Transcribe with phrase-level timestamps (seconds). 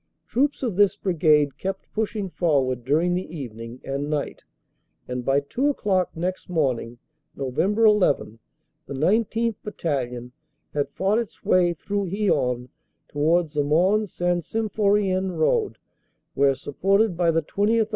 [0.25, 4.43] Troops of this Brigade kept pushing forward during the evening and night,
[5.07, 6.97] and by two o clock next morning,
[7.35, 7.59] Nov.
[7.59, 8.39] 11,
[8.87, 9.57] the 19th.
[9.63, 10.31] Battalion
[10.73, 12.69] had fought its way through Hyon
[13.09, 14.43] towards the Mons St.
[14.43, 15.77] Sym phorien road,
[16.33, 17.89] where, supported by the 20th.